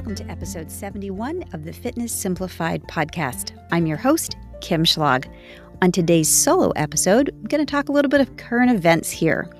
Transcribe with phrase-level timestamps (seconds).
[0.00, 3.52] Welcome to episode 71 of the Fitness Simplified podcast.
[3.70, 5.30] I'm your host, Kim Schlag.
[5.82, 9.50] On today's solo episode, I'm going to talk a little bit of current events here.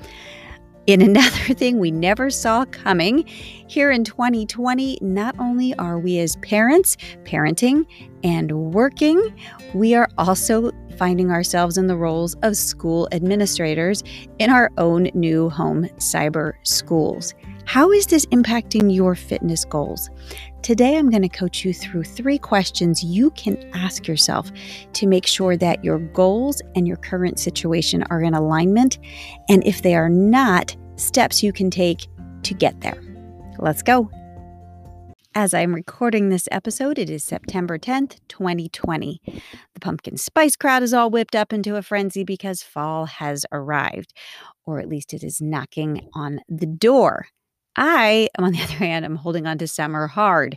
[0.86, 6.36] In another thing we never saw coming, here in 2020, not only are we as
[6.36, 7.84] parents parenting
[8.24, 9.20] and working,
[9.74, 14.02] we are also finding ourselves in the roles of school administrators
[14.38, 17.34] in our own new home cyber schools.
[17.70, 20.10] How is this impacting your fitness goals?
[20.60, 24.50] Today, I'm going to coach you through three questions you can ask yourself
[24.94, 28.98] to make sure that your goals and your current situation are in alignment.
[29.48, 32.08] And if they are not, steps you can take
[32.42, 33.00] to get there.
[33.60, 34.10] Let's go.
[35.36, 39.20] As I'm recording this episode, it is September 10th, 2020.
[39.74, 44.12] The pumpkin spice crowd is all whipped up into a frenzy because fall has arrived,
[44.66, 47.28] or at least it is knocking on the door.
[47.76, 50.56] I, on the other hand, am holding on to summer hard.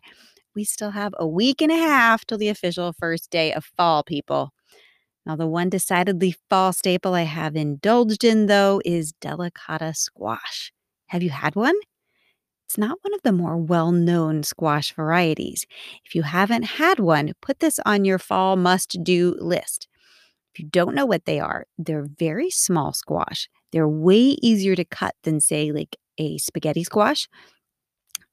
[0.56, 4.04] We still have a week and a half till the official first day of fall,
[4.04, 4.52] people.
[5.26, 10.72] Now, the one decidedly fall staple I have indulged in, though, is delicata squash.
[11.08, 11.76] Have you had one?
[12.66, 15.66] It's not one of the more well known squash varieties.
[16.06, 19.88] If you haven't had one, put this on your fall must do list.
[20.54, 23.50] If you don't know what they are, they're very small squash.
[23.72, 27.28] They're way easier to cut than, say, like a spaghetti squash.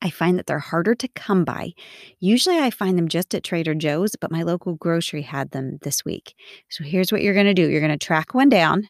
[0.02, 1.72] I find that they're harder to come by.
[2.20, 6.04] Usually I find them just at Trader Joe's, but my local grocery had them this
[6.04, 6.34] week.
[6.70, 8.88] So here's what you're going to do you're going to track one down.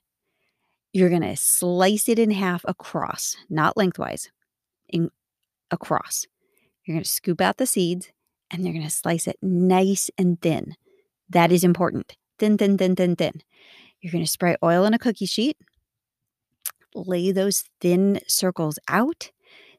[0.92, 4.30] You're going to slice it in half across, not lengthwise,
[4.88, 5.10] in,
[5.70, 6.26] across.
[6.84, 8.10] You're going to scoop out the seeds
[8.50, 10.74] and you're going to slice it nice and thin.
[11.28, 12.16] That is important.
[12.38, 13.42] Thin, thin, thin, thin, thin.
[14.00, 15.56] You're going to spray oil on a cookie sheet
[16.94, 19.30] lay those thin circles out,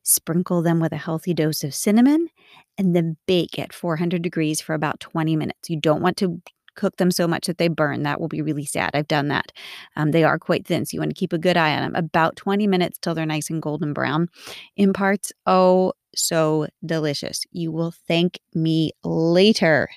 [0.04, 2.30] sprinkle them with a healthy dose of cinnamon,
[2.78, 5.70] and then bake at 400 degrees for about 20 minutes.
[5.70, 6.42] You don't want to
[6.76, 8.04] cook them so much that they burn.
[8.04, 8.92] That will be really sad.
[8.94, 9.52] I've done that.
[9.96, 11.96] Um, they are quite thin, so you want to keep a good eye on them.
[11.96, 14.30] About 20 minutes till they're nice and golden brown
[14.76, 15.32] in parts.
[15.46, 17.44] Oh, so delicious.
[17.52, 19.90] You will thank me later.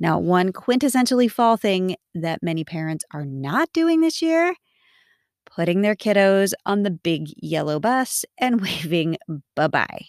[0.00, 4.54] Now, one quintessentially fall thing that many parents are not doing this year
[5.58, 9.16] putting their kiddos on the big yellow bus and waving
[9.56, 10.06] bye bye.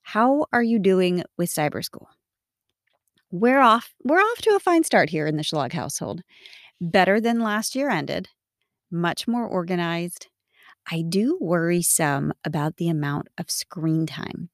[0.00, 2.08] How are you doing with cyber school?
[3.30, 3.92] We're off.
[4.02, 6.22] We're off to a fine start here in the Schlag household.
[6.80, 8.28] Better than last year ended.
[8.90, 10.28] Much more organized.
[10.90, 14.48] I do worry some about the amount of screen time.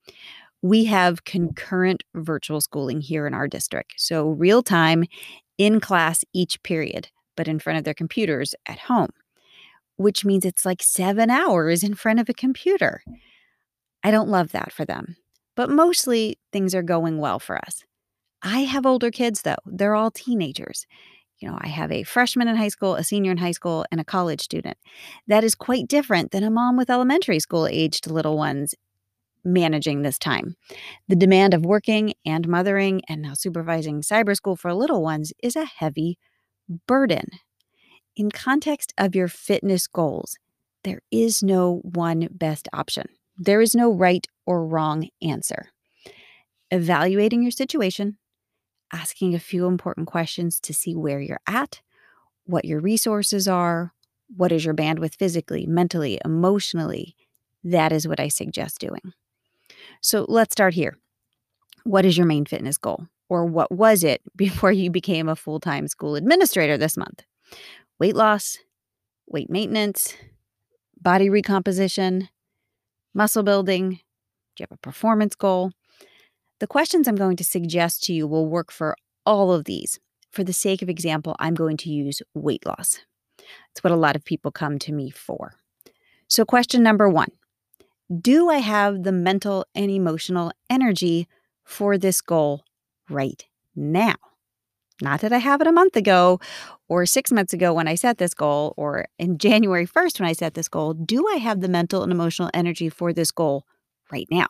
[0.62, 3.94] We have concurrent virtual schooling here in our district.
[3.98, 5.04] So, real time
[5.58, 9.10] in class each period, but in front of their computers at home
[9.98, 13.02] which means it's like seven hours in front of a computer.
[14.02, 15.16] I don't love that for them,
[15.56, 17.84] but mostly things are going well for us.
[18.42, 19.56] I have older kids, though.
[19.66, 20.86] They're all teenagers.
[21.40, 24.00] You know, I have a freshman in high school, a senior in high school, and
[24.00, 24.78] a college student.
[25.26, 28.74] That is quite different than a mom with elementary school aged little ones
[29.44, 30.54] managing this time.
[31.08, 35.56] The demand of working and mothering and now supervising cyber school for little ones is
[35.56, 36.18] a heavy
[36.86, 37.24] burden
[38.18, 40.38] in context of your fitness goals,
[40.82, 43.06] there is no one best option.
[43.38, 45.68] There is no right or wrong answer.
[46.72, 48.18] Evaluating your situation,
[48.92, 51.80] asking a few important questions to see where you're at,
[52.44, 53.92] what your resources are,
[54.36, 57.14] what is your bandwidth physically, mentally, emotionally.
[57.62, 59.12] That is what I suggest doing.
[60.00, 60.98] So let's start here.
[61.84, 63.06] What is your main fitness goal?
[63.28, 67.22] Or what was it before you became a full time school administrator this month?
[67.98, 68.58] Weight loss,
[69.26, 70.14] weight maintenance,
[71.00, 72.28] body recomposition,
[73.14, 73.90] muscle building?
[73.90, 73.96] Do
[74.62, 75.72] you have a performance goal?
[76.60, 80.00] The questions I'm going to suggest to you will work for all of these.
[80.30, 83.00] For the sake of example, I'm going to use weight loss.
[83.70, 85.54] It's what a lot of people come to me for.
[86.26, 87.28] So, question number one
[88.20, 91.28] Do I have the mental and emotional energy
[91.64, 92.64] for this goal
[93.08, 93.44] right
[93.74, 94.14] now?
[95.00, 96.40] Not that I have it a month ago
[96.88, 100.32] or six months ago when I set this goal or in January 1st when I
[100.32, 100.94] set this goal.
[100.94, 103.64] Do I have the mental and emotional energy for this goal
[104.10, 104.48] right now?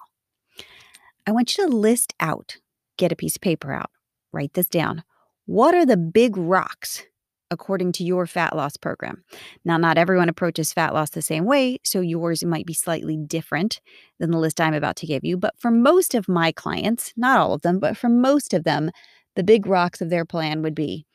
[1.26, 2.56] I want you to list out,
[2.96, 3.90] get a piece of paper out,
[4.32, 5.04] write this down.
[5.46, 7.04] What are the big rocks
[7.50, 9.24] according to your fat loss program.
[9.64, 13.80] Now, not everyone approaches fat loss the same way, so yours might be slightly different
[14.18, 15.36] than the list I'm about to give you.
[15.36, 18.90] But for most of my clients, not all of them, but for most of them,
[19.36, 21.06] the big rocks of their plan would be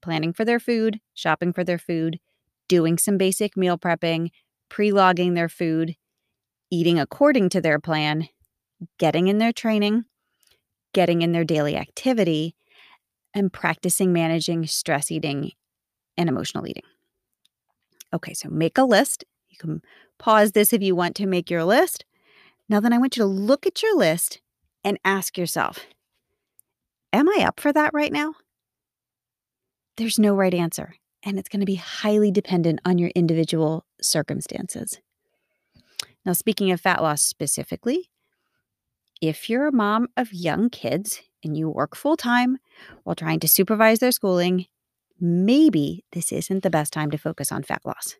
[0.00, 2.18] planning for their food, shopping for their food,
[2.68, 4.30] doing some basic meal prepping,
[4.68, 5.96] pre logging their food,
[6.70, 8.28] eating according to their plan,
[8.98, 10.04] getting in their training,
[10.92, 12.54] getting in their daily activity,
[13.34, 15.52] and practicing managing stress eating
[16.16, 16.82] and emotional eating.
[18.12, 19.24] Okay, so make a list.
[19.48, 19.82] You can
[20.18, 22.04] pause this if you want to make your list.
[22.68, 24.40] Now, then, I want you to look at your list
[24.84, 25.86] and ask yourself
[27.12, 28.34] Am I up for that right now?
[29.96, 34.98] There's no right answer, and it's going to be highly dependent on your individual circumstances.
[36.24, 38.10] Now, speaking of fat loss specifically,
[39.20, 42.58] if you're a mom of young kids and you work full time
[43.04, 44.66] while trying to supervise their schooling,
[45.20, 48.16] maybe this isn't the best time to focus on fat loss.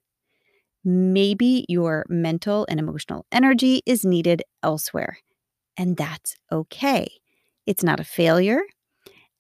[0.85, 5.19] Maybe your mental and emotional energy is needed elsewhere,
[5.77, 7.11] and that's okay.
[7.67, 8.63] It's not a failure,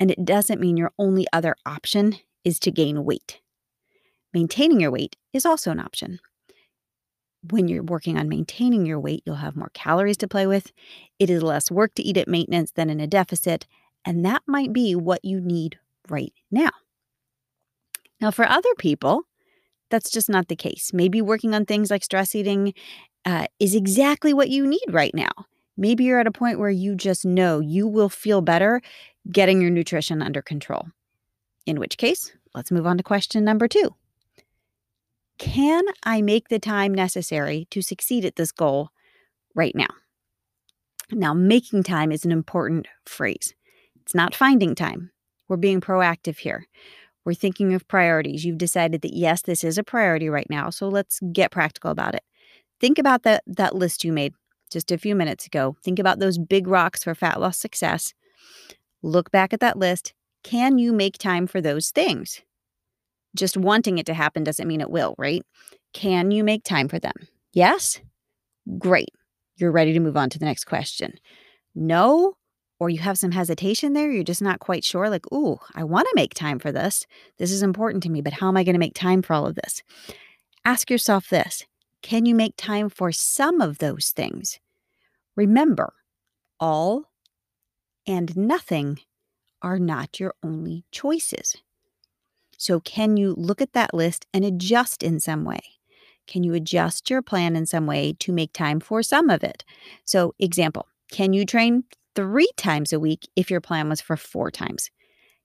[0.01, 3.41] and it doesn't mean your only other option is to gain weight.
[4.33, 6.19] Maintaining your weight is also an option.
[7.51, 10.73] When you're working on maintaining your weight, you'll have more calories to play with.
[11.19, 13.67] It is less work to eat at maintenance than in a deficit,
[14.05, 16.71] and that might be what you need right now.
[18.21, 19.23] Now, for other people,
[19.91, 20.93] that's just not the case.
[20.93, 22.75] Maybe working on things like stress eating
[23.25, 25.31] uh, is exactly what you need right now.
[25.77, 28.83] Maybe you're at a point where you just know you will feel better
[29.31, 30.87] getting your nutrition under control.
[31.67, 33.95] In which case, let's move on to question number two
[35.39, 38.91] Can I make the time necessary to succeed at this goal
[39.55, 39.89] right now?
[41.13, 43.55] Now, making time is an important phrase.
[44.03, 45.11] It's not finding time.
[45.49, 46.67] We're being proactive here.
[47.25, 48.45] We're thinking of priorities.
[48.45, 50.71] You've decided that yes, this is a priority right now.
[50.71, 52.23] So let's get practical about it.
[52.81, 54.35] Think about that that list you made
[54.71, 55.77] just a few minutes ago.
[55.83, 58.15] Think about those big rocks for fat loss success.
[59.03, 60.15] Look back at that list.
[60.43, 62.41] Can you make time for those things?
[63.37, 65.45] Just wanting it to happen doesn't mean it will, right?
[65.93, 67.15] Can you make time for them?
[67.53, 68.01] Yes?
[68.79, 69.11] Great.
[69.57, 71.15] You're ready to move on to the next question.
[71.75, 72.37] No?
[72.81, 76.09] or you have some hesitation there, you're just not quite sure, like, ooh, I want
[76.09, 77.07] to make time for this.
[77.37, 79.47] This is important to me, but how am I going to make time for all
[79.47, 79.83] of this?
[80.65, 81.67] Ask yourself this
[82.03, 84.59] Can you make time for some of those things?
[85.37, 85.93] Remember,
[86.59, 87.10] all
[88.11, 88.99] and nothing
[89.63, 91.57] are not your only choices.
[92.59, 95.61] So, can you look at that list and adjust in some way?
[96.27, 99.65] Can you adjust your plan in some way to make time for some of it?
[100.05, 101.85] So, example, can you train
[102.17, 104.91] three times a week if your plan was for four times?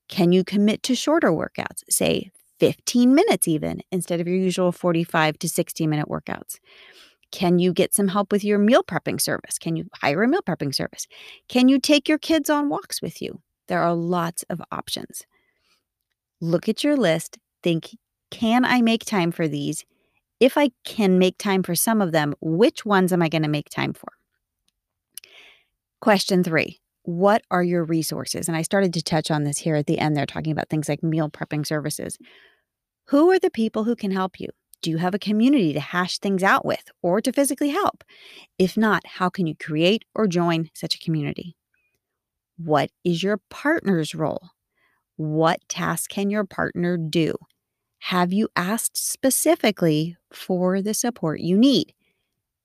[0.08, 5.38] Can you commit to shorter workouts, say 15 minutes even, instead of your usual 45
[5.38, 6.58] to 60 minute workouts?
[7.32, 9.58] Can you get some help with your meal prepping service?
[9.58, 11.06] Can you hire a meal prepping service?
[11.48, 13.40] Can you take your kids on walks with you?
[13.68, 15.22] There are lots of options.
[16.40, 17.96] Look at your list, think,
[18.30, 19.84] can I make time for these?
[20.40, 23.48] If I can make time for some of them, which ones am I going to
[23.48, 24.12] make time for?
[26.00, 28.48] Question three What are your resources?
[28.48, 30.16] And I started to touch on this here at the end.
[30.16, 32.18] They're talking about things like meal prepping services.
[33.06, 34.48] Who are the people who can help you?
[34.86, 38.04] Do you have a community to hash things out with or to physically help?
[38.56, 41.56] If not, how can you create or join such a community?
[42.56, 44.50] What is your partner's role?
[45.16, 47.34] What tasks can your partner do?
[47.98, 51.92] Have you asked specifically for the support you need?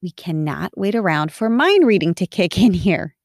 [0.03, 3.15] We cannot wait around for mind reading to kick in here.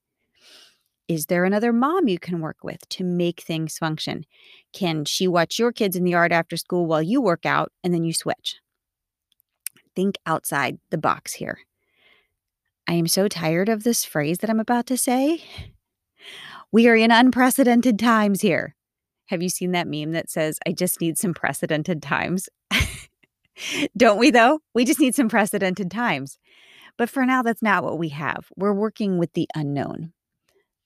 [1.06, 4.24] Is there another mom you can work with to make things function?
[4.72, 7.92] Can she watch your kids in the yard after school while you work out and
[7.92, 8.56] then you switch?
[9.96, 11.58] Think outside the box here.
[12.86, 15.42] I am so tired of this phrase that I'm about to say.
[16.70, 18.76] We are in unprecedented times here.
[19.26, 22.48] Have you seen that meme that says, I just need some precedented times?
[23.96, 24.60] Don't we, though?
[24.74, 26.38] We just need some precedented times.
[26.96, 28.46] But for now, that's not what we have.
[28.56, 30.12] We're working with the unknown.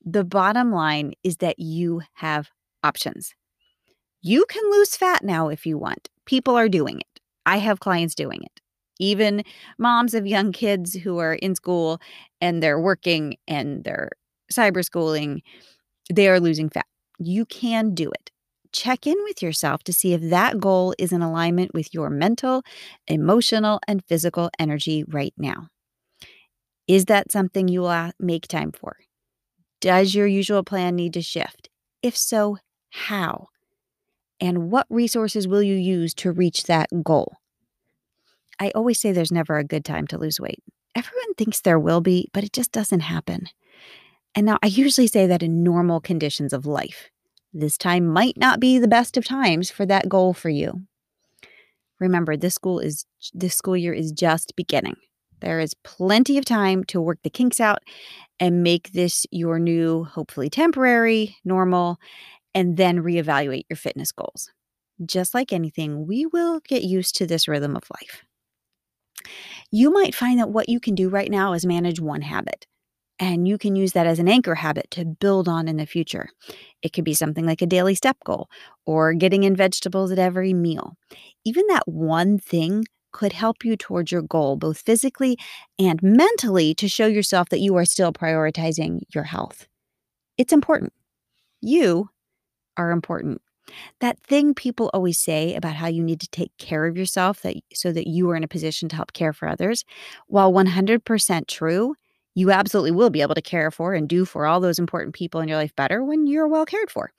[0.04, 2.48] The bottom line is that you have
[2.82, 3.34] options.
[4.22, 6.08] You can lose fat now if you want.
[6.24, 7.20] People are doing it.
[7.44, 8.60] I have clients doing it.
[9.00, 9.44] Even
[9.78, 12.00] moms of young kids who are in school
[12.40, 14.10] and they're working and they're
[14.52, 15.42] cyber schooling,
[16.12, 16.86] they are losing fat.
[17.18, 18.30] You can do it.
[18.72, 22.62] Check in with yourself to see if that goal is in alignment with your mental,
[23.08, 25.68] emotional, and physical energy right now.
[26.86, 28.96] Is that something you will uh, make time for?
[29.80, 31.70] Does your usual plan need to shift?
[32.02, 32.58] If so,
[32.90, 33.48] how?
[34.40, 37.36] And what resources will you use to reach that goal?
[38.60, 40.62] I always say there's never a good time to lose weight.
[40.94, 43.46] Everyone thinks there will be, but it just doesn't happen.
[44.34, 47.08] And now I usually say that in normal conditions of life.
[47.52, 50.82] This time might not be the best of times for that goal for you.
[51.98, 54.96] Remember, this school is this school year is just beginning.
[55.40, 57.78] There is plenty of time to work the kinks out
[58.38, 61.98] and make this your new, hopefully temporary, normal,
[62.54, 64.50] and then reevaluate your fitness goals.
[65.04, 68.22] Just like anything, we will get used to this rhythm of life.
[69.70, 72.66] You might find that what you can do right now is manage one habit,
[73.18, 76.28] and you can use that as an anchor habit to build on in the future.
[76.82, 78.48] It could be something like a daily step goal
[78.86, 80.96] or getting in vegetables at every meal.
[81.44, 85.36] Even that one thing could help you towards your goal, both physically
[85.78, 89.66] and mentally, to show yourself that you are still prioritizing your health.
[90.38, 90.92] It's important.
[91.60, 92.08] You
[92.76, 93.42] are important.
[94.00, 97.56] That thing people always say about how you need to take care of yourself that
[97.72, 99.84] so that you are in a position to help care for others,
[100.26, 101.94] while 100% true,
[102.34, 105.40] you absolutely will be able to care for and do for all those important people
[105.40, 107.12] in your life better when you're well cared for.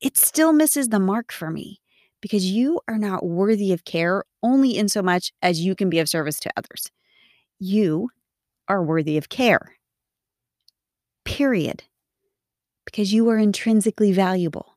[0.00, 1.80] It still misses the mark for me
[2.20, 5.98] because you are not worthy of care only in so much as you can be
[5.98, 6.90] of service to others.
[7.58, 8.10] You
[8.68, 9.76] are worthy of care.
[11.24, 11.84] Period.
[12.84, 14.71] Because you are intrinsically valuable.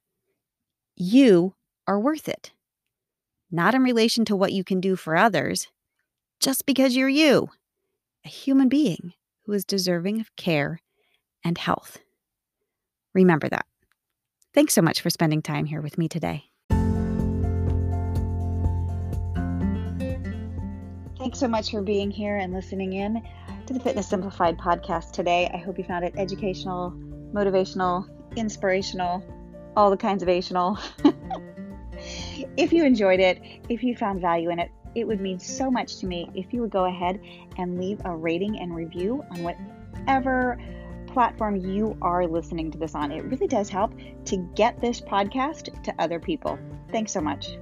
[0.98, 1.56] You
[1.88, 2.54] are worth it.
[3.52, 5.68] Not in relation to what you can do for others,
[6.40, 7.50] just because you're you,
[8.24, 9.12] a human being
[9.44, 10.80] who is deserving of care
[11.44, 12.00] and health.
[13.14, 13.66] Remember that.
[14.54, 16.46] Thanks so much for spending time here with me today.
[21.18, 23.22] Thanks so much for being here and listening in
[23.66, 25.52] to the Fitness Simplified podcast today.
[25.54, 26.92] I hope you found it educational,
[27.34, 29.24] motivational, inspirational,
[29.76, 30.80] all the kinds of ational.
[32.58, 35.98] if you enjoyed it, if you found value in it, it would mean so much
[35.98, 37.20] to me if you would go ahead
[37.58, 40.58] and leave a rating and review on whatever
[41.08, 43.12] platform you are listening to this on.
[43.12, 43.94] It really does help
[44.26, 46.58] to get this podcast to other people.
[46.92, 47.58] Thanks so much.